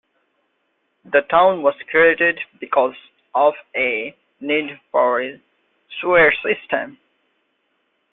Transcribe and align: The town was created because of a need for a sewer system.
The 1.05 1.21
town 1.29 1.61
was 1.61 1.75
created 1.91 2.39
because 2.59 2.95
of 3.35 3.53
a 3.75 4.15
need 4.39 4.79
for 4.91 5.21
a 5.21 5.39
sewer 6.01 6.33
system. 6.43 6.97